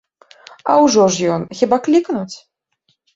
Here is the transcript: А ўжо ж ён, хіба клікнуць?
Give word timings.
А 0.71 0.77
ўжо 0.85 1.03
ж 1.15 1.27
ён, 1.33 1.45
хіба 1.59 1.79
клікнуць? 1.89 2.35